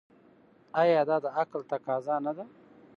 [0.81, 2.45] آیا دا د عقل تقاضا نه ده؟